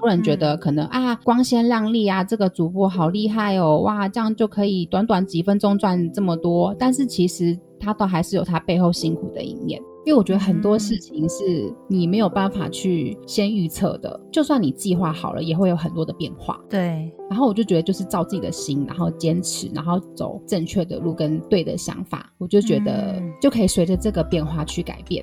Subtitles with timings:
[0.00, 6.74] 多人觉得可能啊光鲜亮丽啊，这个主播好厉害哦，哇，这样就可以短短几分钟赚这么多。
[6.78, 9.80] 但是其实他都还是有他背后辛苦的一面。
[10.06, 16.58] 因为我觉得很多事情是你没有办法去先预测的，就算你计划好了，也会有很多的变化。
[16.70, 25.22] 对，然后我就觉得就是照自己的心，然后坚持，然后走正确的路跟对的想法，我就觉得就可以随着这个变化去改变。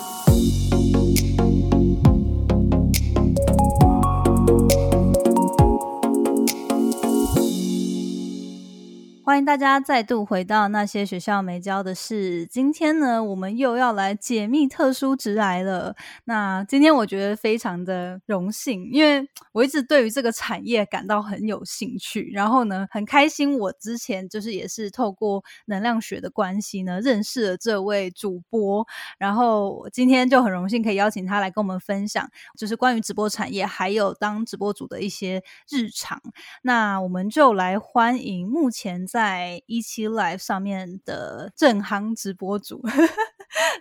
[9.23, 12.43] 欢迎大家再度回到那些学校没教的事。
[12.47, 15.95] 今天呢，我们又要来解密特殊职来了。
[16.25, 22.31] 那今天我觉得非常的荣幸，因为我一直对于这个产业感到很有兴趣。
[22.33, 28.87] 然后呢，很开心，我之前就是也是透过能量学的关系呢，认识了这位主播。
[29.19, 36.19] 然后今天就很荣幸可以邀请他来跟我们分享，就是关于直播产业还有当直播主的一些日常。
[36.63, 39.61] 那我们就来欢迎目前在。
[39.67, 42.83] 一期 Live 上面的正夯直播主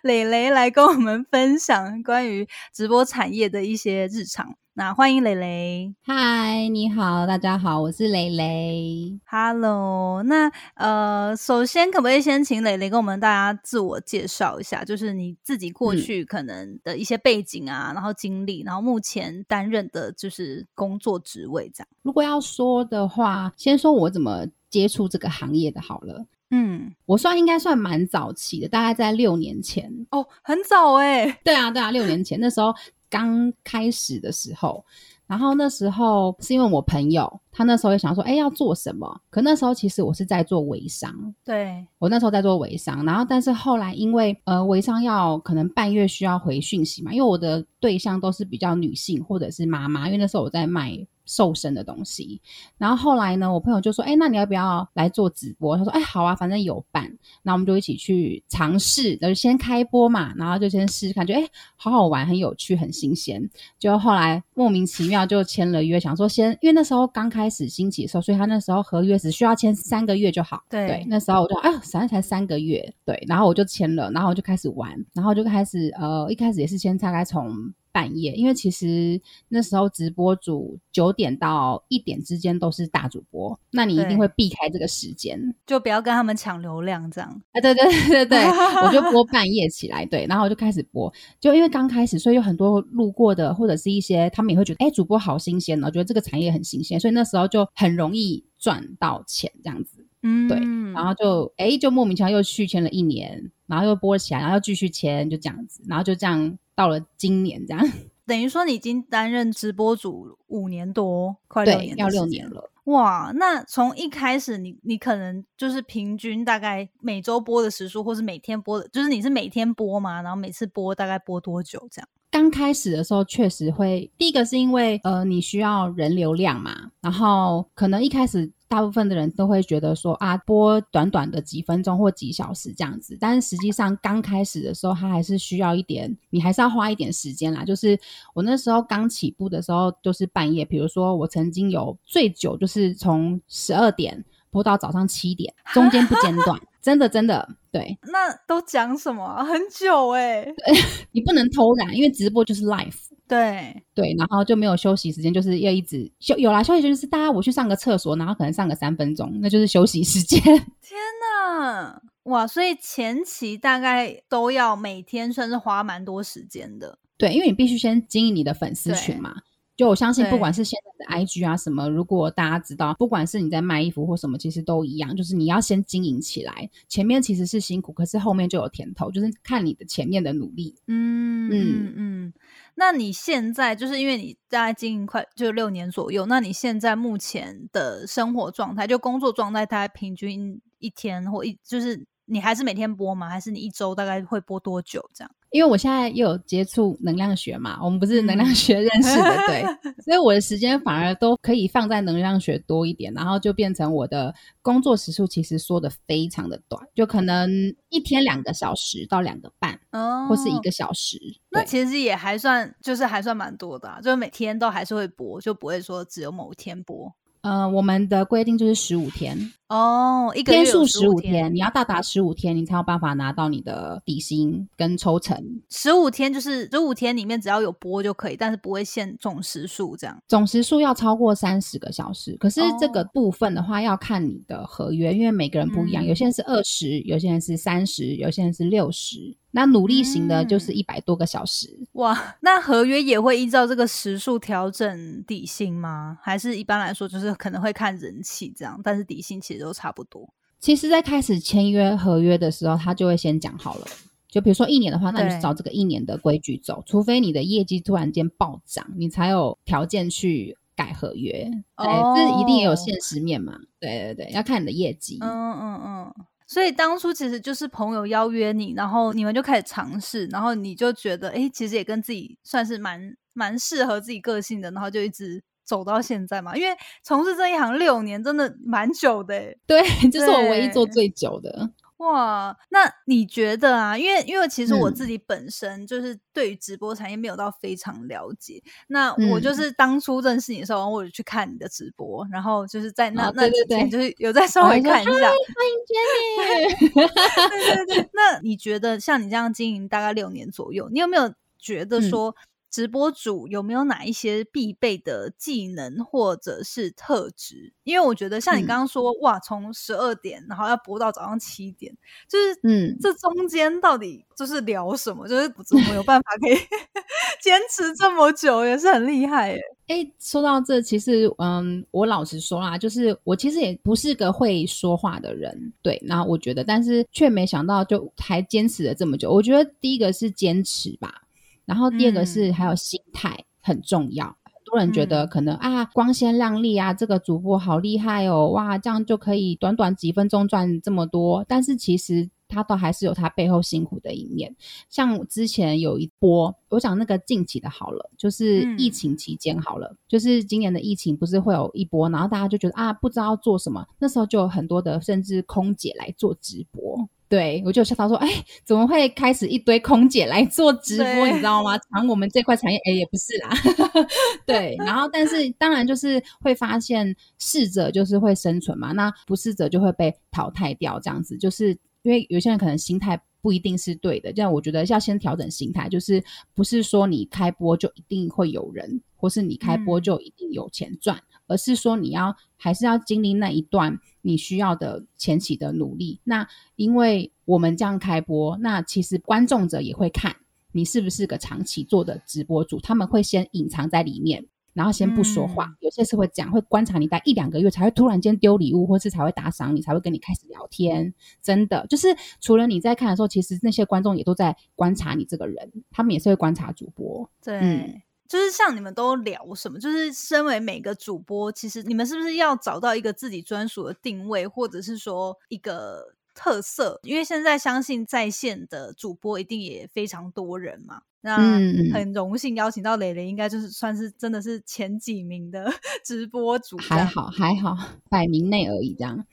[0.02, 4.54] 磊磊来跟我们分享关于直播产业的一些日常。
[4.74, 10.22] 那欢迎磊磊，嗨，你好，大家好，我是磊磊，Hello。
[10.22, 21.88] 那呃，首先可不可以先请磊磊跟我们大家自我介绍一下，就是你自己过去可能的一些背景啊，然后经历，然后目前担任的就是工作职位这样。
[22.02, 24.46] 如果要说的话，先说我怎么。
[24.70, 32.72] 接触这个行业的好了，嗯，我算应该算蛮早期的，大概在六年前哦，很早哎，对啊，对啊，六年前那时候
[33.08, 34.84] 刚开始的时候，
[35.26, 39.20] 然后那时候是因为我朋友，他那时候也想说，哎，要做什么？
[39.28, 41.12] 可那时候其实我是在做微商，
[41.44, 51.06] 对我那时候在做微商，然后但是后来因为呃微商要可能半月需要回讯息嘛，因为我的对象都是比较女性或者是妈妈，因为那时候我在卖。
[51.30, 52.40] 瘦身的东西，
[52.76, 57.08] 然后后来呢，我朋友就说：“哎，那你要不要来做直播？”他说：“哎，好啊，反正有伴，
[57.44, 63.40] 那我们就一起去尝试，就先开播嘛，然后就先试试看，觉得哎，好好玩，很有趣，很新鲜。
[63.78, 70.64] 就后来莫名其妙就签了约，想说先，因为那时候刚开始兴起的时候，所以他那时候合约只需要签三个月就好。
[70.68, 77.72] 对，那时候我就哎，反正才三个月，对，然后我就签了，然后我就开始玩，然后就开始呃，一开始也是先大概从。
[77.92, 87.42] 半夜，因为其实那时候直播主九点到一点之间都是大主播，那你一定会避开这个时间，就不要跟他们抢流量这样。
[87.52, 100.58] 啊，对对对对对，我就播 半夜起来，对，然后我就开始播，就因为刚开始，所以有很多路过的或者是一些他们也会觉得，哎，主播好新鲜哦，觉得这个产业很新鲜，所以那时候就很容易赚到钱这样子，嗯，对，
[100.92, 106.58] 然后就哎，就莫名其妙又续签了一年，然后又播起来，然后又继续签，就这样子，然后就这样。
[106.80, 107.92] 到了今年这样，
[108.24, 112.70] 等于说你已经担任直播主五年多，快六年，要六年了。
[112.84, 120.22] 哇，那从一开始，你你可能就是平均大概每周播的时数，或是每天播的，就是你是每天播嘛？
[120.22, 121.86] 然后每次播大概播多久？
[121.90, 122.08] 这样？
[122.30, 128.50] 刚开始的时候确实会，第一个是因为呃你需要人流量嘛，然后可能一开始。
[128.70, 137.64] 大部分的人都会觉得说啊，播短短的几分钟或几小时这样子，但是实际上刚开始的时候，它还是需要一点，你还是要花一点时间啦。
[137.64, 137.98] 就是
[138.32, 147.98] 我那时候刚起步的时候，就是半夜，比如说我曾经有最久就是从十二点播到早上七点，中间不间断，真的真的对。
[148.02, 149.44] 那都讲什么？
[149.44, 150.46] 很久哎，
[151.12, 152.96] 你不能偷懒，因为直播就是 life。
[153.28, 156.36] 对对，然后就没有休息时间，就是要一直休。
[156.36, 160.40] 有啦，休息就是大家我去上个厕所，然后可能上个三分钟，那就是休息时间。
[160.42, 160.98] 天
[161.38, 162.44] 哪，哇！
[162.44, 166.98] 所以前期大概都要每天算是花蛮多时间的。
[167.16, 169.36] 对，因为你必须先经营你的粉丝群嘛。
[169.80, 176.68] 就我相信，不管是现在的 IG 啊什么，如果大家知道，不管是你在卖衣服或什么，其实都一样，就是你要先经营起来。
[176.86, 180.76] 前面其实是辛苦，可是后面就有甜头，就是看你的前面的努力。
[180.86, 182.32] 嗯嗯嗯。
[182.74, 193.30] 那你现在就是因为你大概经营快就六年左右，那你现在目前的生活状态，就工作状态，大概平均一天或一就是你还是每天播吗？
[193.30, 195.30] 还是你一周大概会播多久这样？
[195.50, 199.62] 因为我现在又有接触能量学嘛，我们不是能量学认识的，对，
[200.04, 207.50] 所以我的时间反而都可以放在能量学多一点，然后就变成我的工作时数其实缩的非常的短，就可能
[207.88, 211.18] 一天两个小时到两个半，哦或是一个小时。
[211.50, 217.12] 那其实也还算，就是还算蛮多的、啊，就是每天都还是会播，就不会说只有某一天播。
[217.42, 219.36] 呃，我们的规定就是十五天，
[219.70, 225.62] 哦，一个月天数十十五天，你要到达十五天，你才有办法拿到你的底薪跟抽成。
[225.70, 230.20] 十五天就是十五天里面只要有播就可以，但是不会限总时数这样。
[230.26, 239.36] 总时数要超过三十个小时，可是这个哦部分的话要看你的合约，因为每个人不一样，嗯有些人是二十，有些人是三十，有些人是六十。
[239.52, 246.18] 那努力型的就是嗯一百多个小时，哇，那合约也会依照这个时数调整底薪吗？
[246.22, 250.28] 还是一般来说就是可能会看人气这样，但是底薪其实都差不多。
[250.58, 253.86] 其实，在开始签约合约的时候，他就会先讲好了。
[254.28, 261.50] 就比如说一年的话，那就照这个一年的规矩走，除非你的业绩突然间暴涨，你才有条件去改合约。
[261.76, 263.58] 对，这一定也有哦现实面嘛。
[263.80, 265.18] 对对对，要看你的业绩。
[265.20, 266.14] 嗯嗯嗯。
[266.46, 276.56] 所以当初其实就是朋友邀约你，然后你们就开始尝试，然后你就觉得，哎、其实也跟自己算是蛮蛮适合自己个性的，然后就一直走到现在嘛。
[276.56, 279.80] 因为从事这一行六年，真的蛮久的诶对，
[280.10, 281.70] 这是我唯一做最久的。
[281.98, 283.96] 哇，那你觉得啊？
[283.96, 295.12] 因为因为其实我嗯自己本身就是对于直播产业没有到非常了解，那我嗯就是当初认识你的时候，我有去看你的直播，然后就是在那、哦那几天就是有在稍微看一下。
[295.12, 296.90] 欢迎 Jenny。
[296.96, 302.34] 对对对，那你觉得像你这样经营大概六年左右，你有没有觉得嗯说
[302.70, 307.72] 直播主有没有哪一些必备的技能或者是特质？
[307.82, 311.92] 因为我觉得像你嗯刚刚说，哇，从十二点然后要播到早上七点，
[312.28, 315.26] 就是嗯这中间到底就是聊什么？
[315.26, 316.54] 就是怎么有办法可以
[317.42, 319.60] 坚持这么久，也是很厉害耶。
[319.88, 326.00] 哎，说到这，其实嗯，我老实说啦，就是我其实也不是个会说话的人，对。
[326.06, 329.32] 然后我觉得，但是却没想到就还坚持了这么久。
[329.32, 331.22] 我觉得第一个是坚持吧，
[331.70, 334.26] 然后第二个是嗯还有心态很重要。
[334.26, 341.44] 很多人觉得嗯可能啊光鲜亮丽啊，这个主播好厉害哦，哇，这样就可以短短几分钟赚这么多。
[341.46, 344.52] 但是其实他都还是有他背后辛苦的一面。
[344.88, 357.08] 像之前有一波，我讲那个近期的好了，就是嗯疫情期间好了，就是今年的疫情不是会有一波，然后大家就觉得啊，不知道做什么，那时候就有很多的甚至空姐来做直播。
[357.30, 358.28] 对，我就吓到说，哎，
[358.64, 361.28] 怎么会开始一堆空姐来做直播？
[361.28, 361.78] 你知道吗？
[361.78, 363.50] 抢我们这块产业，哎，也不是啦。
[364.44, 371.68] 对，然后但是当然就是会发现适者就是会生存嘛，那不适者就会被淘汰掉，这样子就是
[372.02, 376.20] 因为有些人可能心态不一定是对的，这样我觉得要先调整心态，就是
[376.52, 381.16] 不是说你开播就一定会有人，或是你开播嗯就一定有钱赚，
[381.50, 386.20] 而是说你要还是要经历那一段你需要的前期的努力。
[386.24, 390.36] 那因为我们这样开播，那其实观众者也会看
[390.72, 394.46] 你是不是个长期做的直播主，他们会先隐藏在里面。
[394.72, 401.12] 然后先不说话，嗯有些是会讲，会观察你待一两个月，才会突然间丢礼物，或是才会打赏你，才会跟你开始聊天。
[401.42, 402.06] 真的，就是
[402.40, 407.28] 除了你在看的时候，其实那些观众也都在观察你这个人，他们也是会观察主播。
[407.42, 407.58] 对。
[407.58, 408.00] 嗯
[408.30, 409.76] 就是像你们都聊什么？
[409.80, 417.00] 就是身为每个主播，其实你们是不是要找到一个自己专属的定位，或者是说一个特色？
[417.02, 421.02] 因为现在相信在线的主播一定也非常多人嘛。
[421.22, 425.68] 那嗯很荣幸邀请到蕾蕾，应该就是算是真的是前几名的
[426.04, 427.04] 直播主，还。
[427.04, 427.76] 好还好，
[428.08, 429.26] 百名内而已这样。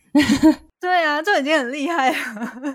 [0.80, 2.18] 对啊，就已经很厉害了。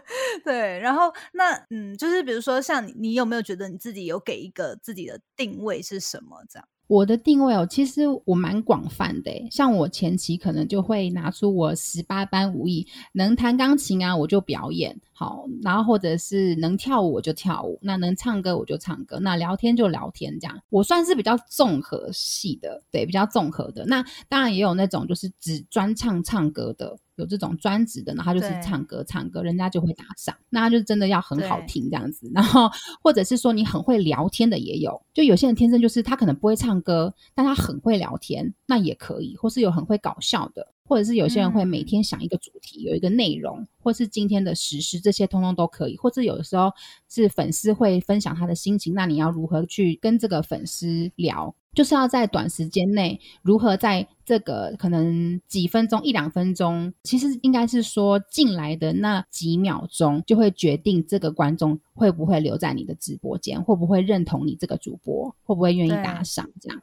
[0.45, 6.45] 对，然后那嗯，就是比如说像你，你有没有觉得你自己有给一个自己的定位是什么？
[6.49, 6.69] 这样？
[6.89, 23.85] 我的定位哦，其实我蛮广泛的，像我前期可能就会拿出我十八般武艺，能弹钢琴啊我就表演，好，然后或者是能跳舞我就跳舞，那能唱歌我就唱歌，那聊天就聊天，这样我算是比较综合系的，对，比较综合的。
[23.87, 32.29] 那当然也有那种就是只专唱唱歌的，有这种专职的，然后他就是唱歌唱歌，人家就会打赏，那他就真的要很好听这样子。
[32.35, 32.69] 然后
[33.01, 40.67] 或者是说你很会聊天的也有，就有些人天生就是他可能不会唱歌，但他很会聊天，那也可以，或是有很会搞笑的。
[40.93, 45.97] 或者是有些人会每嗯天想一个主题，有一个内容，或是今天的实施，这些通通都可以。
[45.97, 46.71] 或者有的时候
[47.09, 51.55] 是粉丝会分享他的心情，那你要如何去跟这个粉丝聊？
[51.73, 66.83] 就是要在短时间内如何在这个可能几分钟一两分钟，其实应该是说进来的那几秒钟，就会决定这个观众会不会留在你的直播间，会不会认同你这个主播，会不会愿意打赏这样。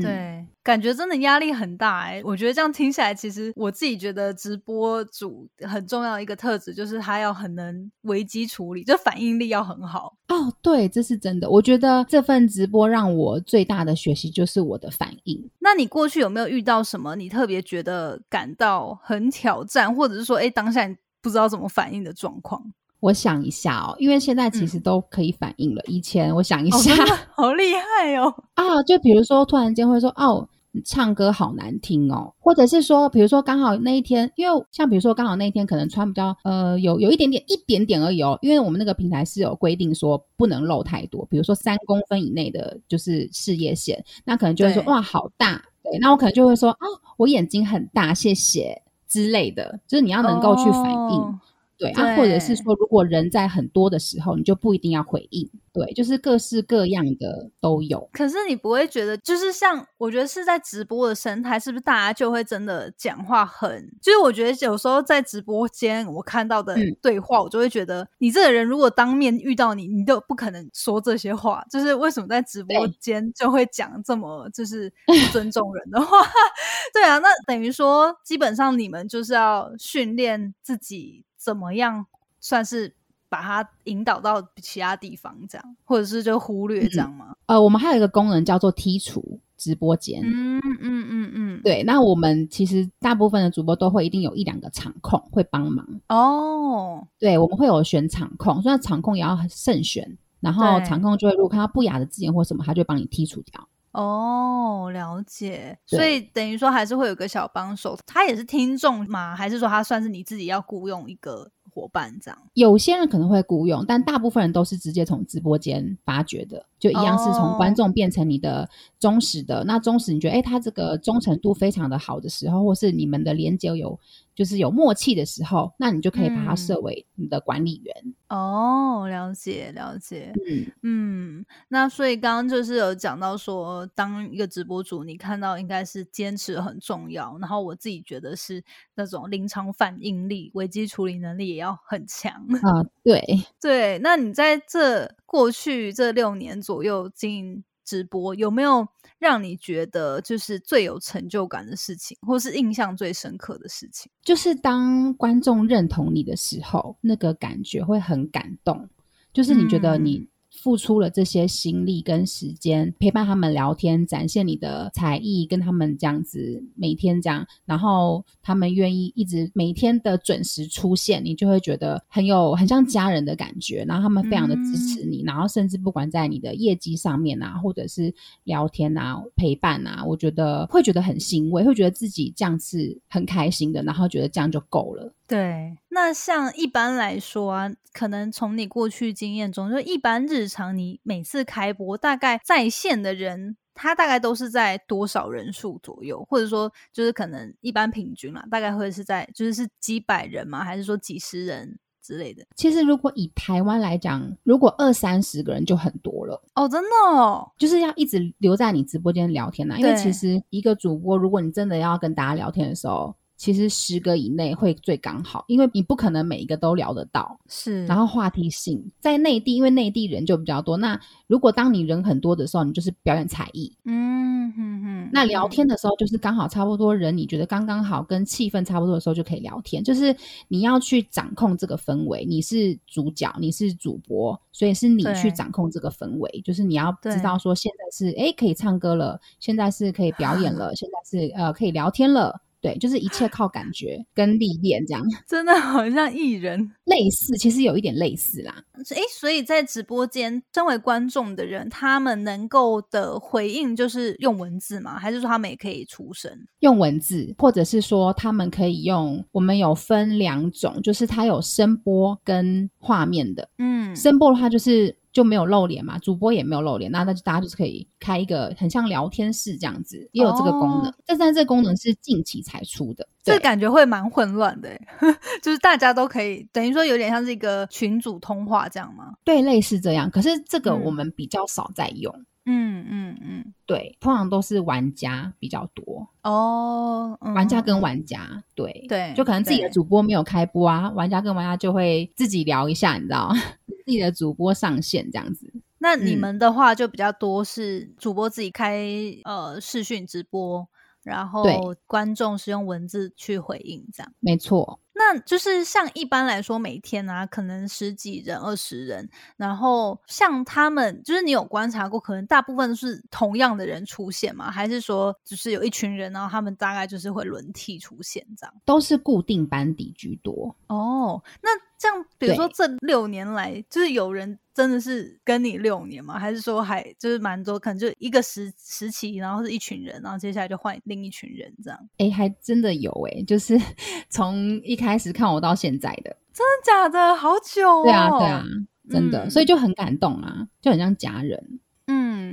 [0.00, 2.22] 对，感觉真的压力很大哎。
[2.24, 10.16] 我觉得这样听起来，其实我自己觉得直播主很重要的一个特质，就是他要很能危机处理，就反应力要很好。
[10.28, 11.50] 哦，对，这是真的。
[11.50, 15.50] 我觉得这份直播让我最大的学习就是我的反应。
[15.58, 20.88] 那你过去有没有遇到什么你特别觉得感到很挑战，或者是说，哎，当下
[21.20, 22.72] 不知道怎么反应的状况？
[23.02, 25.82] 我想一下哦，因为现在其实都可以反应了。
[25.88, 26.94] 以前我想一下，
[27.34, 28.80] 好厉害哦啊！
[28.84, 30.48] 就比如说，突然间会说哦，
[30.84, 51.40] 唱歌好难听哦，或者是说，比如说刚好那一天，因为像比如说刚好那一天可能穿比较呃有有一点点一点点而已哦，因为我们那个平台是有规定说不能露太多，比如说三公分以内的就是事业线，那可能就会说哇好大，对，那我可能就会说啊我眼睛很大，谢谢之类的，就是你要能够去反应。
[51.82, 55.50] 对啊，或者是说，如果人在很多的时候，你就不一定要回应。
[55.72, 58.08] 对，就是各式各样的都有。
[58.12, 63.90] 可是你不会觉得，就是像我觉得是在直播的生态，是不是大家就会真的讲话很？
[64.00, 71.64] 就是我觉得有时候在直播间我看到的对话，我就会觉得，你这个人如果当面遇到你，你都不可能说这些话。
[71.70, 76.18] 就是为什么在直播间就会讲这么就是不尊重人的话？
[76.92, 81.24] 对啊，那等于说基本上你们就是要训练自己。
[81.42, 82.06] 怎么样
[82.40, 82.94] 算是
[83.28, 87.34] 把它引导到其他地方，这样，或者是就忽略这样吗？
[87.46, 90.20] 呃，我们还有一个功能叫做剔除直播间。
[90.22, 91.82] 嗯嗯嗯嗯，对。
[91.82, 97.06] 那我们其实大部分的主播都会一定有一两个场控会帮忙哦。
[97.18, 100.16] 对，我们会有选场控，所以场控也要慎选。
[100.40, 103.68] 然后场控就会如果看到不雅的字眼或什么，他就会帮你剔除掉。
[103.92, 105.78] 哦，了解。
[105.86, 109.36] 所以等于说还是会有个小帮手，他也是听众吗？
[109.36, 112.38] 还是说他算是你自己要雇佣一个伙伴这样？
[112.54, 118.68] 有些人可能会雇佣，但大部分人都是直接从直播间发掘的，就一样是从观众变成你的
[118.98, 119.62] 忠实的。
[119.64, 123.98] 那忠实，你觉得哎，他这个忠诚度非常的好的时候，或是你们的连接有。
[124.34, 129.06] 就是有默契的时候，那你就可以把它设为你的管理员哦。
[129.08, 131.46] 了解了解，嗯嗯。
[131.68, 137.36] 那所以刚刚就是有讲到说，当一个直播主，你看到应该是坚持很重要。
[137.38, 142.82] 然后我自己觉得是那种临场反应力、危机处理能力也要很强啊。
[143.04, 143.22] 对
[143.60, 147.64] 对，那你在这过去这六年左右经营。
[147.92, 154.10] 直播有没有让你觉得就是最有成就感的事情，或是印象最深刻的事情？
[154.22, 158.88] 就是当观众认同你的时候，那个感觉会很感动。
[159.34, 160.26] 就是你觉得你。
[160.62, 173.84] 付出了这些心力跟时间陪伴他们聊天，展现你的才艺，跟他们这样子每天这样，然后他们愿意一直每天的准时出现，你就会觉得很有很像家人的感觉。
[173.88, 178.14] 然后他们非常的支持你，然后甚至不管在你的业绩上面啊，或者是
[178.44, 185.12] 聊天啊、陪伴啊，我觉得会觉得很欣慰，会觉得自己这样是很开心的，然后觉得这样就够了。
[185.32, 200.62] 对，那像一般来说啊，可能从你过去经验中，就一般日常你每次开播，大概在线的人，他大概都是在多少人数左右，或者说就是可能一般平均嘛，大概会是在就是是几百人吗？
[200.62, 202.44] 还是说几十人之类的？
[202.54, 213.16] 其实如果以台湾来讲，如果二三十个人就很多了哦，真的哦，就是要一直留在你直播间聊天呐，因为其实一个主播，如果你真的要跟大家聊天的时候。
[213.42, 217.36] 其实十个以内会最刚好，因为你不可能每一个都聊得到。
[217.48, 220.76] 是，然后话题性在内地，因为内地人就比较多。
[220.76, 220.96] 那
[221.26, 223.76] 如果当你人很多的时候，你就是表演才艺。
[223.82, 225.10] 嗯哼哼。
[225.12, 229.82] 那聊天的时候，就是刚好差不多人，你觉得刚刚好，跟气氛差不多的时候就可以聊天。
[229.82, 230.14] 就是
[230.46, 236.40] 你要去掌控这个氛围，你是主角，你是主播，所以是你去掌控这个氛围。
[236.44, 242.40] 就是你要知道说，现在是哎可以唱歌了，现在是可以表演了， 现在是呃可以聊天了。
[242.62, 248.54] 对，就是一切靠感觉跟历练，这样 真的好像艺人类似，其实有一点类似啦。
[248.94, 254.98] 哎，所以在直播间，身为观众的人，他们能够的回应就是用文字吗？
[254.98, 256.30] 还是说他们也可以出声？
[256.60, 259.24] 用文字，或者是说他们可以用？
[259.32, 263.48] 我们有分两种，就是它有声波跟画面的。
[263.58, 264.96] 嗯，声波的话就是。
[265.12, 270.92] 就没有露脸嘛，主播也没有露脸，那那就大家就是可以开一个很像聊天室这样子，也有这个功能。
[271.06, 274.70] 但是这个功能是近期才出的，这感觉会蛮混乱的，
[275.42, 279.12] 就是大家都可以，等于说有点像是一个群组通话这样吗？
[279.22, 280.10] 对，类似这样。
[280.10, 282.12] 可是这个我们比较少在用。
[282.16, 287.32] 嗯嗯嗯嗯，对，通常都是玩家比较多，哦，嗯。
[287.34, 293.32] 玩家跟玩家，对对就可能自己的主播没有开播啊，玩家跟玩家就会自己聊一下，你知道，
[293.84, 295.52] 自己的主播上线这样子。
[295.78, 296.18] 那你嗯。
[296.18, 298.86] 们的话就比较多是主播自己开
[299.24, 300.68] 呃视讯直播，
[301.02, 301.44] 然后
[301.86, 304.12] 观众是用文字去回应这样。
[304.20, 314.50] 没错，那就是像一般来说，每天啊，可能十几人、二十人，然后像他们，就是你有观察过，可能大部分是同样的人出现吗？
[314.50, 318.54] 还是说，只是有一群人，然后他们大概就是会轮替出现这样？
[318.64, 320.54] 都是固定班底居多。
[320.68, 321.50] 哦，那
[321.82, 326.16] 这样，比如说这六年来，就是有人真的是跟你六年吗？
[326.16, 331.88] 还是说还就是蛮多，可能就一个时时期，然后是一群人，然后接下来就换另一群人这样？
[331.98, 333.58] 哎，还真的有哎，就是
[334.08, 337.16] 从一开始看我到现在的，真的假的？
[337.16, 337.82] 好久哦！
[337.82, 338.44] 对啊，对啊，
[338.88, 341.58] 真的，嗯所以就很感动啊，就很像家人。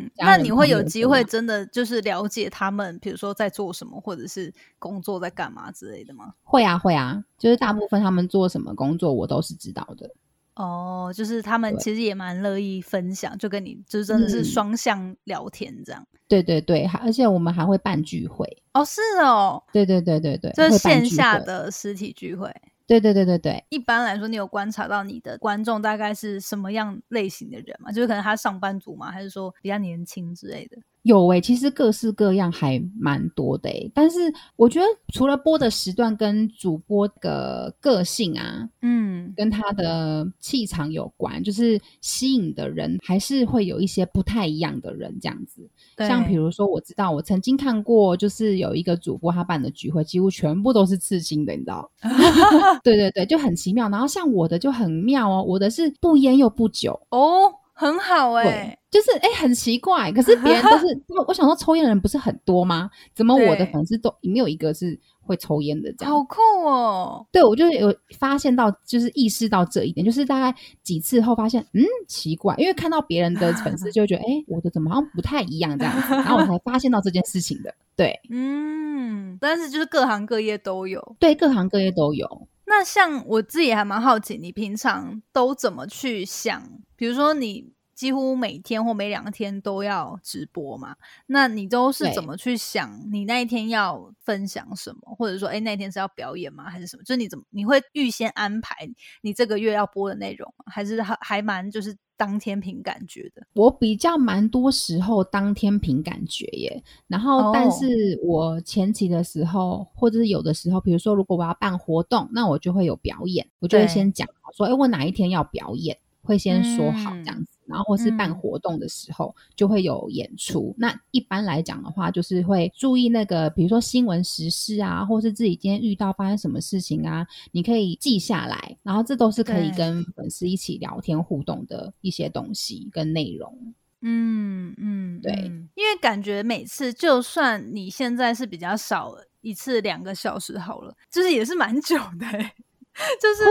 [0.05, 6.33] 嗯，那你会有机会真的就是了解他们，比如说在做什么，或者是工作在干嘛之类的吗？
[6.43, 10.09] 会啊，会啊，就是大部分他们做什么工作，我都是知道的。
[10.55, 16.05] 哦，就是他们其实也蛮乐意分享，就跟你就是真的是嗯双向聊天这样。
[16.27, 18.45] 对对对，而且我们还会办聚会。
[18.73, 21.39] 哦，是哦，对对对对对，就是线下。
[21.39, 22.53] 的实体聚会。
[22.89, 27.91] 对对对对对，一般来说，你有观察到你的观众大概是什么样类型的人吗？
[27.91, 29.11] 就是可能他上班族吗？
[29.11, 30.77] 还是说比较年轻之类的？
[31.03, 34.19] 有诶、其实各式各样还蛮多的诶、但是
[34.55, 45.67] 我觉得除了播的时段跟主播的个性啊，嗯，跟他的气场有关，就是吸引的人还是会有一些不太一样的人这样子。
[45.99, 51.91] 像比如如说，我知道我曾经看过，就是有一个主播他办的聚会，几乎全部都是刺青的，你知道？
[52.83, 53.89] 对对对，就很奇妙。
[53.89, 58.43] 然后像我的就很妙哦，我的是不烟又不酒，哦，很好哎、
[58.91, 60.11] 对，就是哎、很奇怪。
[60.11, 62.89] 可是别人都是， 我我想说抽烟的人不是很多吗？
[63.15, 66.13] 怎么我的粉丝都没有一个是会抽烟的这样？
[66.13, 67.25] 好酷哦。
[67.31, 77.73] 对，我就有发现到，就是意识到这一点，就是大概几次后发现，嗯，奇怪，因为看到别人的粉丝 就觉得，哎，我的怎么好像不太一样这样子，然后我才发现到这件事情的。
[77.95, 81.15] 对，嗯，但是就是各行各业都有。
[81.17, 82.47] 对，各行各业都有。
[82.65, 86.61] 那像我自己还蛮好奇，你平常都怎么去想？
[86.99, 90.95] 比如说你几乎每天或每两天都要直播嘛，
[91.27, 97.03] 那你都是怎么去想你那一天要分享什么，或者说，哎，那一天是要表演吗，还是什么？
[97.03, 98.75] 就是你怎么你会预先安排
[99.21, 100.65] 你这个月要播的内容吗？
[100.67, 103.45] 还是还还蛮就是当天凭感觉的？
[103.53, 117.57] 我比较蛮多时候当天凭感觉耶，然后但哦是我前期的时候，或者是有的时候，比如说如果我要办活动，那我就会有表演，我就会先讲好说，哎，我哪一天要表演，会先说好嗯这样子。
[117.65, 120.73] 然后或是办嗯活动的时候，就会有演出。
[120.75, 128.75] 那一般来讲的话，就是会注意那个，比如说新闻时事啊，或是自己今天遇到发生什么事情啊，你可以记下来。
[128.81, 133.75] 然后这都是可以跟粉丝一起聊天互动的一些东西跟内容。
[134.01, 142.53] 嗯嗯，对嗯因为感觉每次就算你现在是比较少一次两个小时好了，就是也是蛮久的欸、
[143.21, 143.43] 就是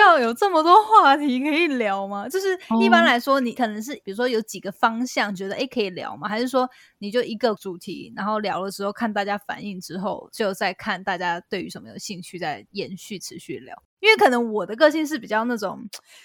[0.00, 2.28] 要有这么多话题可以聊吗？
[2.28, 6.28] 就是一般哦来说，你可能是比如说有几个方向觉得诶可以聊吗？
[6.28, 13.74] 还是说你就一个主题，然后聊了之后看大家反应之后，就再看大家对于什么有兴趣，再延续持续聊。
[14.00, 15.80] 因为可能我的个性是比较那种，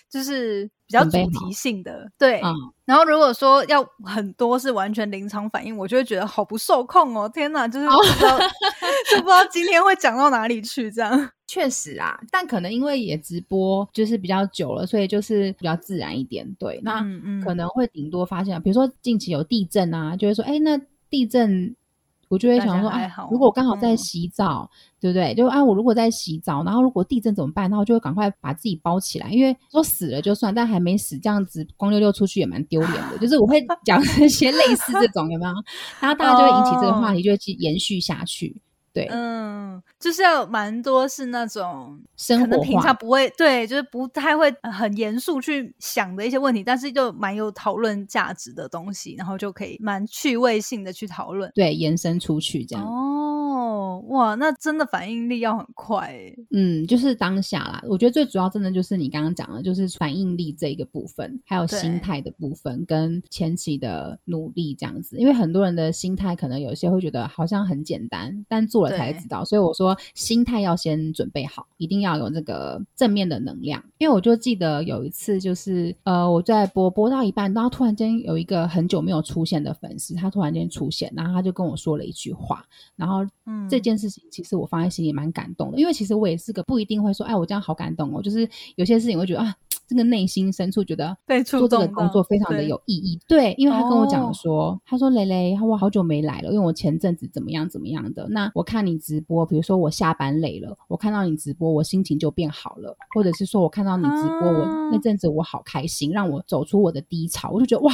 [0.09, 2.53] 就是比较主题性的，对，嗯，
[2.85, 7.29] 然后如果说要很多是完全临场反应，我就会觉得好不受控哦！
[7.33, 8.37] 天哪，就是不知道、
[9.09, 11.31] 就不知道今天会讲到哪里去，这样。
[11.51, 16.47] 确实啊，但可能因为也直播就是比较久了，所以就是比较自然一点。
[16.57, 17.01] 对，那
[17.43, 21.75] 可能会顶多发现，比如说近期有地震啊，就会说，哎，那地震。
[22.29, 25.35] 我就会想说，啊家还好，如果我刚好在嗯洗澡，对不对？
[25.35, 27.69] 就啊，我如果在洗澡，然后如果地震怎么办？
[27.69, 33.17] 然后就会赶快把自己包起来，因为说死了就算，但还没死，这样子光溜溜出去也蛮丢脸的。
[33.17, 35.53] 就是我会 讲一些类似这种，有没有？
[35.99, 38.55] 然后大家就会引起这个话题， 就会去延续下去。
[38.93, 51.49] 对，嗯，就是要蛮多是那种生活可能平常，不会对，就是不太会呃很严肃去想的一些问题，但是就蛮有讨论价值的东西，然后就可以蛮趣味性的去讨论。
[51.55, 52.85] 对，延伸出去这样。
[52.85, 53.30] 哦，
[54.09, 56.35] 哇，那真的反应力要很快诶。
[56.51, 57.81] 嗯，就是当下啦。
[57.87, 65.17] 我觉得最主要真的就是你刚刚讲的，就是反应力这一个部分，还有心态的部分，跟前期的努力这样子。
[65.17, 69.45] 因为很多人的心态可能有些会觉得好像很简单，但做做了才知道。
[69.45, 73.83] 所以我说，心态要先准备好，一定要有这个正面的能量。
[73.99, 89.55] 因为我就记得有一次，就是呃，我在播播到一半，然后突然间有一个很久没有出现的粉丝，他突然间出现，然后他就跟我说了一句话，然后嗯这件事情其实我放在心里蛮感动的，因为其实我也是个不一定会说，哎，我这样好感动哦，就是有些事情我会觉得啊，
[89.87, 93.19] 这个内心深处觉得被做这个工作非常的有意义。
[93.27, 98.27] 对，因为他跟我讲哦说，他说蕾蕾，我好久没来了，因为我前阵子怎么样怎么样的。
[98.29, 107.93] 那我看你直播，比如说我下班累了，我看到你直播，我心情就变好了，或者是说我看到你直播，啊我那阵子我好开心，让我走出我的低潮，我就觉得哇，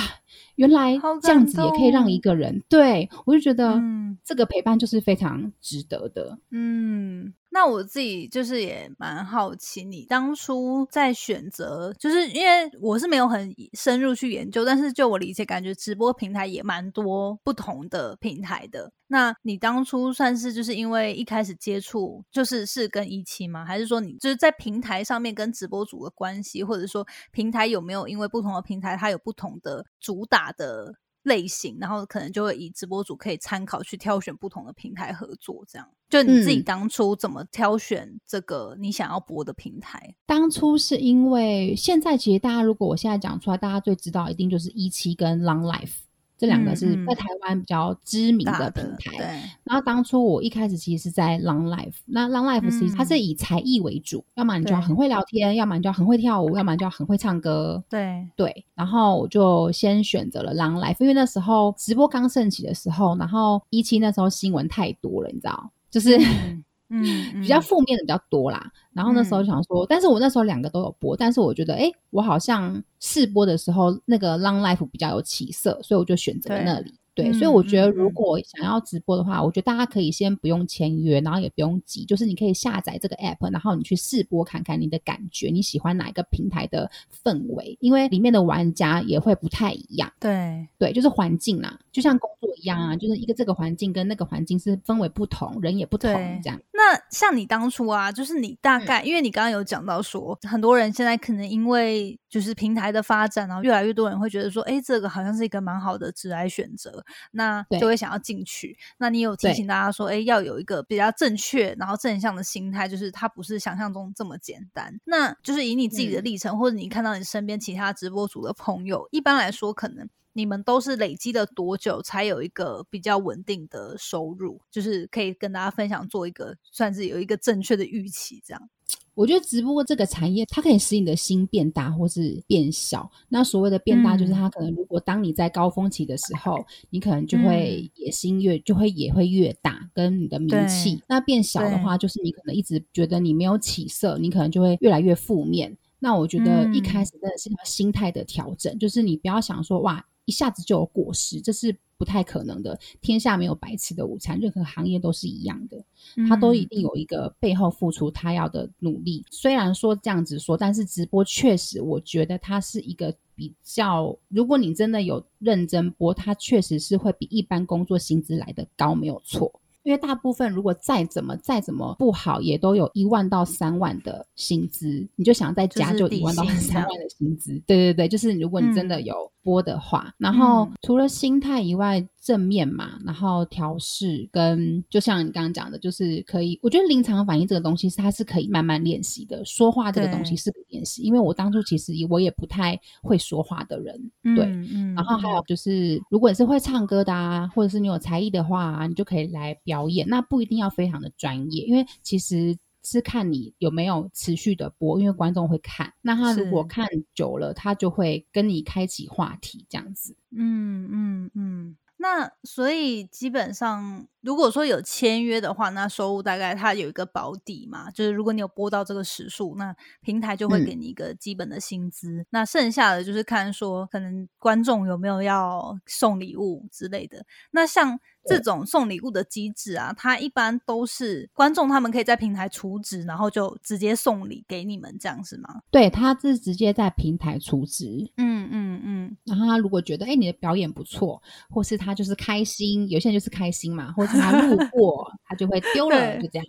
[0.57, 3.71] 原来这样子也可以让一个人，对我就觉得。
[3.75, 4.03] 嗯。
[4.23, 18.91] 这个陪伴就是非常值得的，嗯，那我自己就是也蛮好奇，你当初在选择，就是因为我是没有很深入去研究，但是就我理解，感觉直播平台也蛮多不同的平台的。
[19.07, 23.65] 那你当初算是就是因为一开始接触就是是跟一期吗？
[23.65, 30.93] 还是说你就是在平台上面跟直播主的关系，或者说平台有没有因为不同的平台它有不同的主打的？
[31.27, 35.87] 类型，然后可能就会以直播主可以参考去挑选不同的平台合作，这样。
[36.09, 40.15] 就你自己嗯当初怎么挑选这个你想要播的平台？
[40.25, 45.95] 当初是因为现在其实大家如果我现在讲出来，大家最知道一定就是一期跟 Long Life
[46.37, 49.17] 这两个是在台湾比较知名的平台。
[49.17, 49.25] 对，
[49.63, 57.83] 然后当初我一开始其实是在 Long Life，那 Long Life 其实它嗯是以才艺为主，要么你就要很会聊天，要么你就要很会跳舞，要么你就要很会唱歌。
[57.89, 66.17] 对，对，然后我就先选择了 Long Life，因为那时候直播刚盛起的时候，然后一期那时候新闻太多了，你知道，就是。
[66.17, 68.71] 嗯嗯，比较嗯负面的比较多啦。
[68.93, 76.93] 然后那时候就想说，但是我那时候两个都有播，但是我觉得，哎，我好像试播的时候那个 Long Life 比较有起色，所以我就选择了那里。
[77.17, 86.89] 对，嗯所以我觉得如果想要直播的话，我觉得大家可以先不用签约，然后也不用急，就是你可以下载这个 app，然后你去试播看看你的感觉，你喜欢哪一个平台的
[87.23, 90.11] 氛围，因为里面的玩家也会不太一样。
[90.19, 96.11] 对，对，就是环境啦，就像工作一样啊，就是一个这个环境跟那个环境是氛围不同，人也不同
[96.43, 96.59] 这样。
[96.71, 108.77] 那像你当初啊，就是你大嗯概，因为你刚刚有讲到说，很多人现在可能因为就是平台的发展，然后越来越多人会觉得说，哎，这个好像是一个蛮好的职来选择，那就会想要进去。
[108.97, 114.99] 那你有提醒大家说，哎，要有一个比较正确然后正向的心态，就是它不是想象中这么简单。
[115.05, 120.07] 那就是以你自己的嗯历程，或者你看到你身边其他直播主的朋友，一般来说可能。
[120.33, 124.61] 你们都是累积了多久才有一个比较稳定的收入？
[124.69, 128.69] 就是可以跟大家分享，做一个算是有一个正确的预期，这样。
[129.17, 133.09] 我觉得直播这个产业，它可以使你的心变大或是变小。
[133.29, 141.01] 那所谓的变大，就是嗯它可能如果当你在高峰期的时候，你可能就会嗯野心越就会也会越大，跟你的名气。
[141.09, 145.75] 那变小的话，就是你可能一直觉得你没有起色，你可能就会越来越负面。
[145.97, 152.79] 那我觉得一开嗯始真的是要心态的调整，就是你不要想说哇一下子就有果实，这是不太可能的。
[153.01, 155.83] 天下没有白吃的午餐，任何行业都是一样的。
[156.27, 159.25] 他都一嗯定有一个背后付出他要的努力。
[159.29, 169.59] 虽然说这样子说，但是直播确实，我觉得它是一个比较，如果你真的有认真播，它确实是会比一般工作薪资来的高，没有错。
[169.83, 180.71] 因为大部分如果再怎么再怎么不好，也都有一万到三万的薪资，你就想在家就一万到三万的薪资，对对对，就是如果你真的嗯有播的话，然后嗯。
[180.81, 194.93] 除了心态以外，正面嘛，然后调试跟就像你刚刚讲的，就是可以，我觉得临场反应这个东西是它是可以慢慢练习的，说话这个东西是可以练习，因为我当初其实我也不太会说话的人，对，嗯嗯。
[194.95, 200.05] 然后还有就是，如果你是会唱歌的啊，或者是你有才艺的话、啊，你就可以来表演。
[200.09, 202.57] 那不一定要非常的专业，因为其实
[202.89, 205.93] 是看你有没有持续的播，因为观众会看。
[206.01, 210.15] 那他如果看久了，他就会跟你开启话题，这样子。
[210.31, 211.77] 嗯嗯嗯。
[211.99, 222.23] 那所以基本上，如果说有签约的话，那收入大概它有一个保底嘛，就是如果你有播到这个时数，那平台就会嗯给你一个基本的薪资。
[222.29, 227.25] 那剩下的就是看说，可能观众有没有要送礼物之类的。
[227.49, 235.61] 那像这对种送礼物的机制啊，它一般都是观众他们可以在平台储值，然后就直接送礼给你们，这样是吗？
[235.71, 238.09] 对，他是直接在平台储值。
[238.17, 246.45] 嗯嗯嗯，然后他如果觉得，哎，你的表演不错，或是他就是开心，有些人就是开心嘛，或是他路过，他就会丢了，就这样。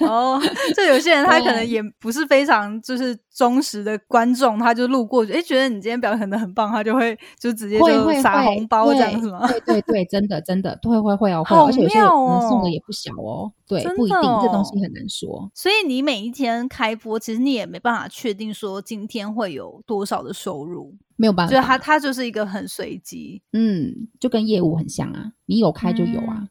[0.08, 0.40] 哦，
[0.76, 9.46] 就有些人他可能也不是非常就是忠实的观众，他就路过，哎，觉得你今天表演的很棒，他就会就直接就撒红包这样子吗？
[9.48, 13.50] 对对 对，真的真的会会会哦，会哦，而且有些人送哦的也不小哦。
[13.66, 15.50] 对真，不一定，这东西很难说。
[15.54, 23.40] 所以你每一天开播，其实你也没办法确定说今天会有多少的收入，没有办就是它法，它就是一个很随机。
[23.54, 26.36] 嗯，就跟业务很像啊，你有开就有啊。
[26.40, 26.48] 嗯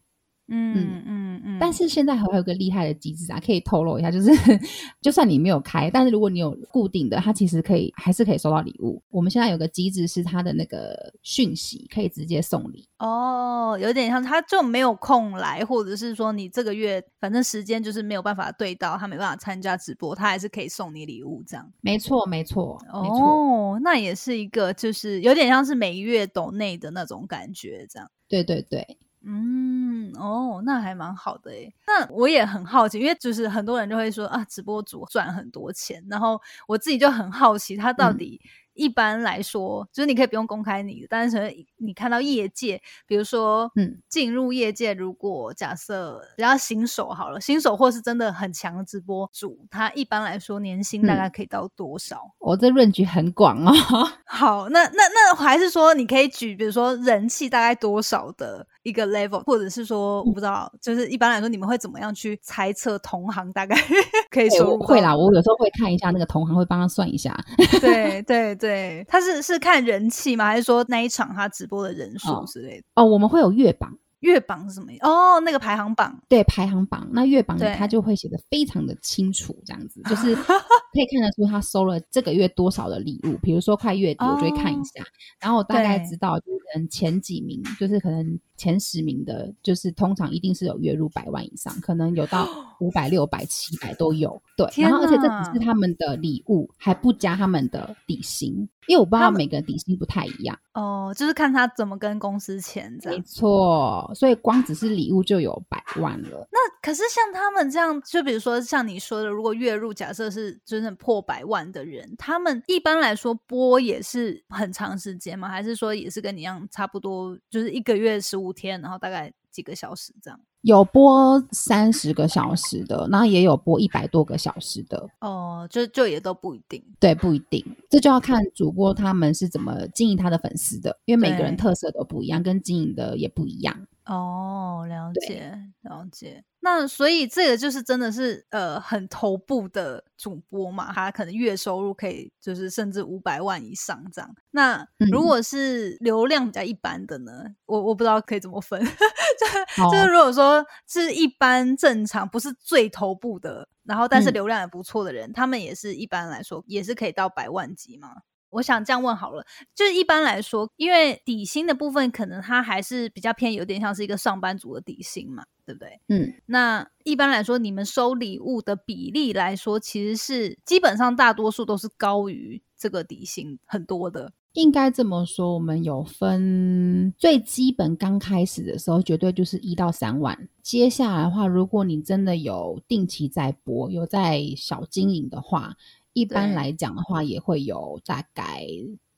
[0.52, 4.30] 嗯嗯嗯，但是现在还有个厉害的机制啊，可以透露一下，就是
[5.02, 9.02] 就算你没有开，但是如果你有固定的，它其实可以还是可以收到礼物。
[9.10, 21.72] 我们现在有个机制是它的那个讯息可以直接送礼，哦，有点像他就没有空来，或者是说你这个月反正时间就是没有办法对到，他没办法参加直播，他还是可以送你礼物这样。
[21.82, 28.10] 没错，没错，没错，哦，那也是一个就是有点像是每月抖内的那种感觉这样。
[28.28, 31.72] 对对对，嗯，哦，那还蛮好的诶。
[31.86, 38.42] 那我也很好奇，因为就是很多人就会说啊，直播主赚很多钱，然后我自己就很好奇，他到嗯底
[38.74, 52.22] 一般来说，就是你可以不用公开你的，但是可能你看到业界，比如说，嗯，进入业界，如果假设比较新手好了，新手或是真的很强的直播主，他一般来说年薪大嗯概可以到多少？
[52.40, 53.72] 我这论据很广哦。
[54.26, 63.76] 好，那那那还是说你可以举，比如说人气大概多少的一个 level，或者是说我不知道，就是一般来说你们会怎么样去猜测同行大概
[64.32, 64.80] 可以对收入？
[64.84, 67.38] 会啦，，我有时候会看一下那个同行，会帮他算一下。
[67.80, 68.61] 对对对，
[69.08, 70.46] 他是是看人气吗？
[70.46, 72.84] 还是说那一场他直播的人数哦之类的？
[72.96, 75.06] 哦，我们会有月榜，月榜是什么意思？
[75.06, 76.22] 哦，那个排行榜。
[76.30, 83.38] 对排行榜，那月榜对它就会写的非常的清楚，这样子就是可以看得出他收了这个月多少的礼物。
[83.42, 85.04] 比如说快月底，我就会看一哦下，
[85.40, 92.48] 然后我大概知道就是前几名，就是可能前十名的，就是通常一定是有月入百万以上，可能有到
[92.80, 94.40] 五百、六百、七百都有。
[94.56, 98.54] 对，然后而且这只是他们的礼物，还不加他们的底薪，
[98.86, 100.56] 因为我不知道每个人底薪不太一样。
[100.74, 103.20] 哦，就是看他怎么跟公司签这没。
[103.24, 106.48] 错，所以光只是礼物就有百万了。
[106.52, 115.50] 那可是像他们这样，就比如说像你说的，如果月入假设是真正破百万的人，他们一般来说播也是很长时间吗？
[115.50, 120.40] 还是说也是跟你一样差不多，就是一个月十五天，然后大概几个小时这样？
[120.62, 126.84] 有播三十个小时的，然后也有播一百多个小时的，哦，就就也都不一定。
[127.00, 133.88] 对，不一定，这就要看主播他们是怎么经营他的粉丝的，因为每个人特色都不一样，跟经营的也不一样。
[134.06, 136.44] 哦，了解了解。
[136.64, 144.36] 那所以这个就是真的是呃很头部的主播嘛，他可能月收入可以就是甚至五百万以上这样。
[144.52, 148.80] 那如嗯果是流量比较一般的呢，我我不知道可以怎么分。
[148.86, 158.10] 就哦就是如果说是一般正常，不是最头部的，然后但是嗯流量也不错的人，他们也是一般来说也是可以到百万级吗？
[158.52, 166.00] 我想这样问好了，就是一般来说，因为底薪的部分可能它还是比较偏，有点像是一个上班族的底薪嘛，对不对？
[166.10, 174.34] 嗯，那一般来说，你们收礼物的比例来说，其实是基本上大多数都是高于这个底薪很多的。
[174.54, 180.50] 应该这么说，我们有分最基本刚开始的时候，绝对就是一到三万。
[180.62, 185.78] 接下来的话，如果你真的有定期在播，有在小经营的话，
[186.14, 188.66] 一般来讲的话，也会有大概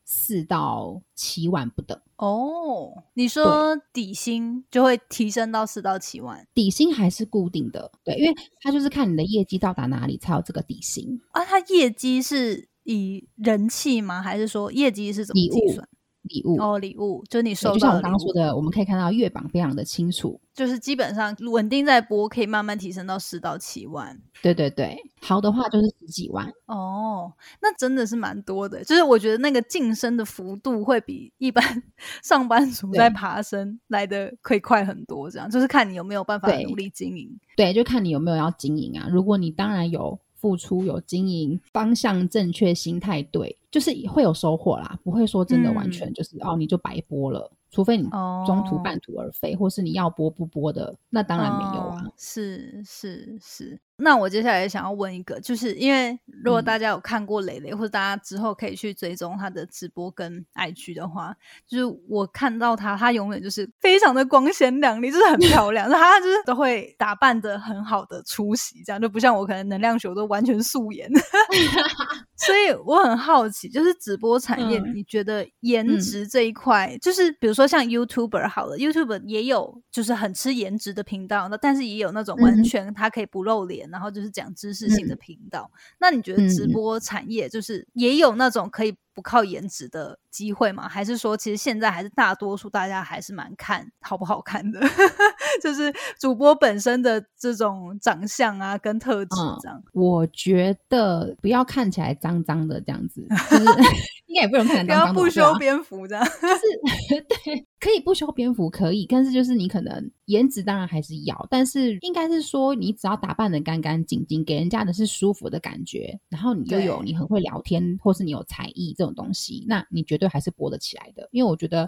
[0.06, 2.00] 四到七万不等。
[2.18, 11.20] 哦，你说底薪就会提升到四到七万底薪还是固定的，对，因为它就是看你的业绩到达哪里才有这个底薪。
[11.32, 11.44] 啊？
[11.44, 14.22] 它业绩是以人气吗？
[14.22, 15.88] 还是说业绩是怎么计算？
[16.24, 20.40] 礼物哦，礼物就是你对收就像我到的礼物刚刚说的，我们可以看到月榜非常的清楚。
[20.54, 24.16] 就是基本上稳定在播，可以慢慢提升到十到七万。
[24.42, 26.48] 对对对，好的话就是十几万。
[26.68, 28.84] 哦，那真的是蛮多的。
[28.84, 31.84] 就是我觉得那个晋升的幅度会比一般
[32.22, 35.30] 上班族在爬升来的可以快很多。
[35.30, 37.40] 这样就是看你有没有办法对努力经营。
[37.58, 39.08] 对，就看你有没有要经营啊。
[39.10, 47.50] 如果你当然有付出、有经营，方向正确、心态对，就是会有收获啦，不会说真的完全就是、哦你就白播了。
[47.72, 48.04] 除非你
[48.46, 52.04] 中途哦半途而废，或是你要播不播的，那当然没有啊。
[52.06, 53.80] 哦是是是。
[54.04, 56.66] 那我接下来想要问一个，就是因为如果嗯。
[56.66, 61.36] 大家有看过蕾蕾，或者大家之后可以去追踪她的直播跟 IG 的话，
[61.68, 71.10] 就是我看到她，她永远就是非常的光鲜亮丽，就是很 漂亮，她就是都会打扮的很好的出席，这样就不像我可能能量球都完全素颜。
[72.36, 74.94] 所以我很好奇，就是直播产业，嗯。
[74.96, 76.00] 你觉得颜嗯。
[76.00, 82.64] 值这一块，就是比如说像 YouTuber 好了，YouTuber 也有就是很吃颜值的频道，那但是也有那种完嗯。
[82.64, 85.70] 全他可以不露脸，然后就是讲知识性的嗯频道。
[86.00, 90.88] 那你觉得直嗯播产业就是也有那种可以不靠颜值的机会吗？
[90.88, 94.80] 还是说其实现在还是大多数大家还是蛮看好不好看的，
[95.62, 99.84] 就是主播本身的这种长相啊跟特质嗯这样？
[99.94, 103.64] 我觉得不要看起来脏脏的这样子，就是
[104.28, 106.24] 应该也不能看脏脏的吧，对不修啊边幅这样。
[106.26, 121.28] 就是 对，可以不修边幅可以，但是就是你可能颜值当然还是要，但是应该是说你只要打扮的干干净净，给人家的是舒服的感觉，然后你又有你很会聊天，或是你有才艺这种东西，那你绝对还是播得起来的。
[121.34, 121.86] 因为我觉得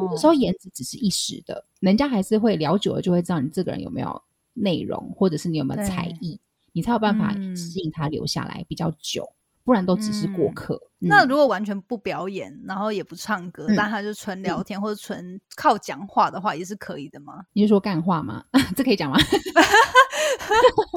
[0.00, 4.22] 有的时候颜值只是一时的，人家还是会聊久了就会知道你这个人有没有
[4.52, 6.38] 内容，或者是你有没有才艺，
[6.72, 9.28] 你才有办法嗯吸引他留下来比较久，
[9.64, 10.76] 不然都只是过嗯客。
[10.76, 17.42] 嗯那如果完全不表演，然后也不唱歌，嗯但他就纯聊天或者纯靠讲话的话，也是可以的吗？
[17.52, 18.44] 你是说干话吗？
[18.76, 19.18] 这可以讲吗？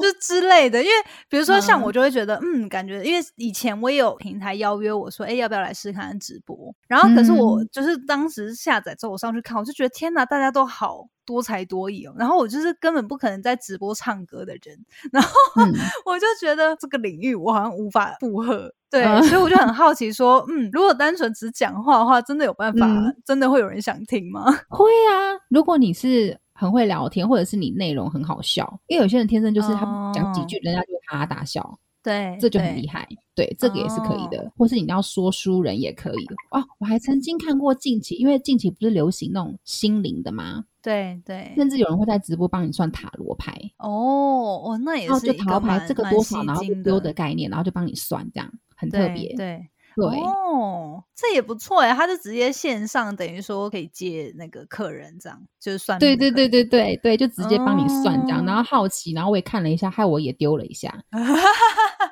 [0.02, 0.94] 就之类的，因为
[1.28, 6.74] 比如说像嗯我就会觉得，嗯，感觉因为以前我也有平台邀约我说，哎，要不要来试试看直播？
[6.86, 12.14] 然后可是我嗯就是当时下载之后我上去看，我就觉得天哪，大家都好多才多艺哦。
[12.18, 14.78] 然后我就是根本不可能在直播唱歌的人，
[15.12, 15.72] 然后嗯
[16.04, 18.72] 我就觉得这个领域我好像无法负荷。
[18.90, 24.44] 对，嗯所以我就很 好奇说，嗯，如果单纯只讲话的话，真的有办法，嗯真的会有人想听吗？
[24.70, 33.06] 会啊，如果你是很会聊天，或者是你内容很好笑，因为有些人天生就是他讲几句，人家就哈哈大笑，对，这就很对厉害。
[33.34, 36.24] 对，这个也是可以的，哦或是你要说书人也可以。
[36.52, 40.64] 哦，我还曾经看过近期，因为近期不是流行那种心灵的吗？
[40.80, 43.90] 对对，甚至有人会在直播帮你算塔罗牌，哦
[44.64, 49.34] 哦，那也是塔罗牌这个多少，然后丢的概念，然后就帮你算，这样很特对别。
[49.36, 60.94] 对对哦，这也不错哎，他就直接线上，等于说可以接那个客人，这样就是算对对对对对对，就直接帮你算这样，哦然后好奇，然后我也看了一下，害我也丢了一下，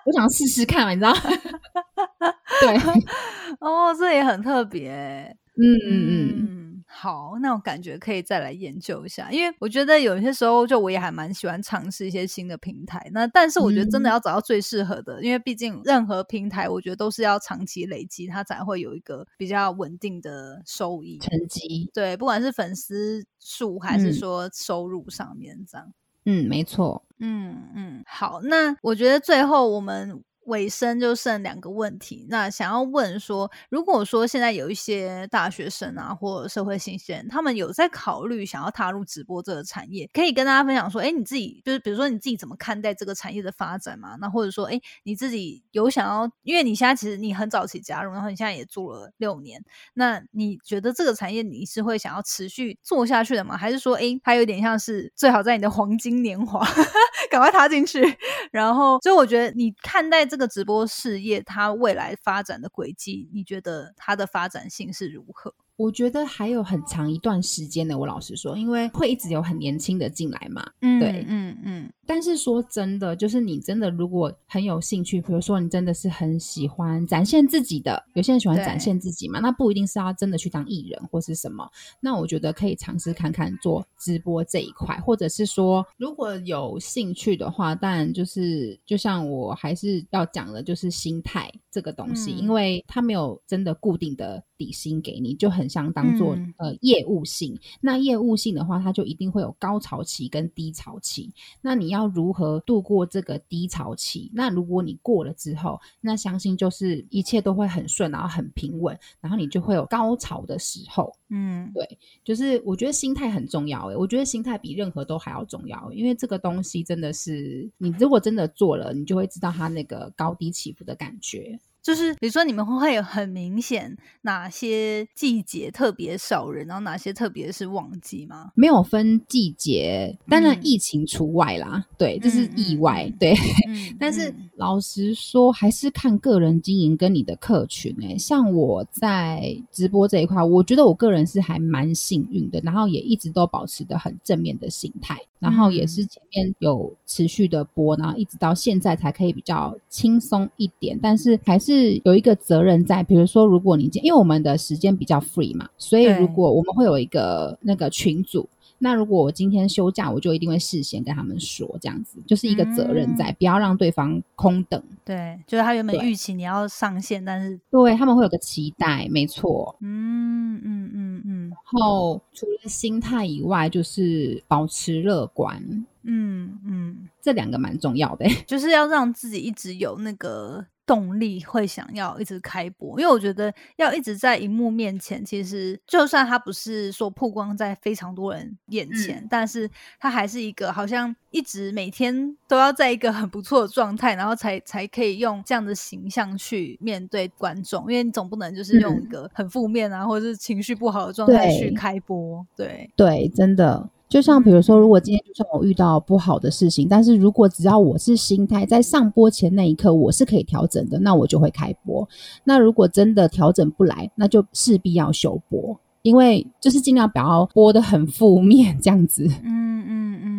[0.06, 1.12] 我想试试看嘛，你知道？
[2.62, 2.78] 对，
[3.60, 5.36] 哦，这也很特别欸。
[5.56, 13.10] 嗯嗯嗯，嗯，好，那我感觉可以再来研究一下，因为我觉得有些时候就我也还蛮喜欢尝试一些新的平台。
[13.12, 21.18] 那但是我觉得真的嗯要找到最适合的，因为毕竟任何平台，我觉得都是要长期累积，它才会有一个比较稳定的收益。
[21.18, 25.92] 成绩，对，不管是粉丝数还是嗯说收入上面这样。
[26.26, 32.26] 嗯，没错，嗯嗯，好，那我觉得最后我们尾声就剩两个问题。
[32.28, 44.16] 那想要问说，如果说现在有一些大学生啊，或社会新鲜，他们有在考虑想要踏入直播这个产业，可以跟大家分享说，哎，你自己就是比如说你自己怎么看待这个产业的发展嘛？
[44.20, 53.56] 那或者说，哎，你自己有想要，因为你现在其实你很早期加入，然后你现在也做了六年，那你觉得这个产业你是会想要持续做下去的吗？
[53.56, 56.66] 还是说，哎，它有点像是最好在你的黄金年华
[57.30, 58.00] 赶快踏进去？
[58.52, 65.54] 然后，所以我觉得你看待这个直播事业，它未来发展的轨迹，你觉得它的发展性是如何？
[65.76, 67.98] 我觉得还有很长一段时间呢。
[67.98, 70.64] 我老实说，因为会一直有很年轻的进来嘛。
[70.80, 81.68] 嗯对嗯嗯，但是说真的，就是你真的如果很有兴趣，比如说你真的是很喜欢展现自己的，有些人喜欢展现自己嘛，那不一定是要真的去当艺人或是什么。
[82.00, 97.58] 那我觉得可以尝试看看做直播这一块，或者是说如果有兴趣的话，但就是就像我还是要讲的，就是心态这个东西，嗯因为它没有真的固定的底薪给你，就很像当做、嗯呃业务性。
[97.80, 101.32] 那业务性的话，它就一定会有高潮期跟低潮期。
[101.60, 104.30] 那你要如何度过这个低潮期？
[104.34, 111.12] 那如果你过了之后，那相信就是一切都会很顺，然后很平稳，然后你就会有高潮的时候。
[111.30, 121.58] 嗯对就是我觉得心态很重要诶，我觉得心态比任何都还要重要，因为这个东西真的是你如果真的做了，你就会知道它那个高低起伏的感觉。
[121.84, 128.50] 就是比如说你们会有很明显哪些季节特别少人，然后哪些特别是旺季吗？
[128.56, 133.34] 没有分季节，当然嗯疫情除外啦，对，这是嗯意外，对。
[133.68, 158.48] 嗯 但是嗯老实说，还是看个人经营跟你的客群诶、像我在直播这一块，我觉得我个人是还蛮幸运的，然后也一直都保持的很正面的心态，然后也是前面有持续的播，然后一直到现在才可以比较轻松一点，但是还是有一个责任在，比如说如果你今因为我们的时间比较 free 嘛，所以如果我们会有一个那个群组。
[158.84, 164.82] 那如果我今天休假，我就一定会事先跟他们说，这样子就是一个责任在，不要让对方空等。
[165.02, 169.74] 对，就是他原本对预期你要上线，但是对他们会有个期待，没错。
[169.80, 175.58] 嗯嗯嗯嗯然后除了心态以外，就是保持乐观，
[176.02, 178.28] 嗯嗯，这两个蛮重要的。
[178.46, 182.98] 就是要让自己一直有那个动力，会想要一直开播。
[183.00, 197.82] 因为我觉得要一直在荧幕面前，其实就算它不是说曝光在非常多人眼前，但是它还是一个好像一直每天都要在一个很不错的状态，然后才才可以用这样的形象去面对观众。
[197.82, 202.46] 因为你总不能就是用一个很负面啊，或者是情绪不好的状态去开播。
[202.56, 203.88] 对，对，真的。
[204.14, 212.08] 就像比如说，如果今天就算我遇到不好的事情，但是如果只要我是心态在上播前那一刻我是可以调整的，那我就会开播。
[212.44, 219.24] 那如果真的调整不来，那就势必要休播，因为就是尽量不要播的很负面这样子。
[219.42, 220.33] 嗯嗯嗯嗯嗯，